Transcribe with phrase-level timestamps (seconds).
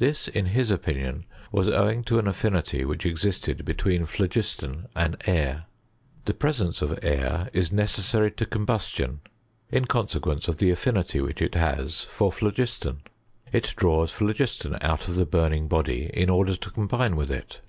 [0.00, 5.16] This, in his opinion, was owing to an affinity which existed between phlo giston and
[5.26, 5.66] air.
[6.24, 9.20] The presence of air is necessary to combustion,
[9.70, 13.02] in consequence of the affinity which it has for phlogiston.
[13.52, 17.60] It draws phlogiston out of the burning body, in order to combine with it.